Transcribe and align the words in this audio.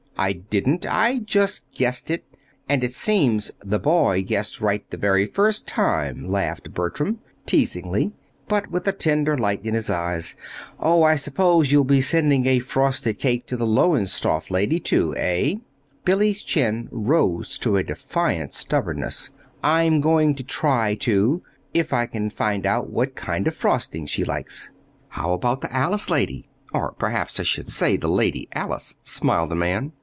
"I 0.17 0.33
didn't. 0.33 0.85
I 0.85 1.17
just 1.17 1.63
guessed 1.73 2.11
it 2.11 2.23
and 2.69 2.83
it 2.83 2.93
seems 2.93 3.49
'the 3.65 3.79
boy 3.79 4.23
guessed 4.23 4.61
right 4.61 4.87
the 4.91 4.95
very 4.97 5.25
first 5.25 5.65
time,'" 5.65 6.29
laughed 6.31 6.75
Bertram, 6.75 7.17
teasingly, 7.47 8.11
but 8.47 8.69
with 8.69 8.87
a 8.87 8.91
tender 8.91 9.35
light 9.35 9.65
in 9.65 9.73
his 9.73 9.89
eyes. 9.89 10.35
"Oh, 10.79 11.01
and 11.05 11.13
I 11.13 11.15
suppose 11.15 11.71
you'll 11.71 11.85
be 11.85 12.01
sending 12.01 12.45
a 12.45 12.59
frosted 12.59 13.17
cake 13.17 13.47
to 13.47 13.57
the 13.57 13.65
Lowestoft 13.65 14.51
lady, 14.51 14.79
too, 14.79 15.15
eh?" 15.17 15.55
Billy's 16.05 16.43
chin 16.43 16.87
rose 16.91 17.57
to 17.57 17.75
a 17.75 17.83
defiant 17.83 18.53
stubbornness. 18.53 19.31
"I'm 19.63 20.01
going 20.01 20.35
to 20.35 20.43
try 20.43 20.93
to 20.99 21.41
if 21.73 21.93
I 21.93 22.05
can 22.05 22.29
find 22.29 22.67
out 22.67 22.91
what 22.91 23.15
kind 23.15 23.47
of 23.47 23.55
frosting 23.55 24.05
she 24.05 24.23
likes." 24.23 24.69
"How 25.07 25.33
about 25.33 25.61
the 25.61 25.73
Alice 25.73 26.11
lady 26.11 26.47
or 26.71 26.91
perhaps 26.91 27.39
I 27.39 27.43
should 27.43 27.69
say, 27.69 27.97
the 27.97 28.07
Lady 28.07 28.47
Alice?" 28.53 28.95
smiled 29.01 29.49
the 29.49 29.55
man. 29.55 29.93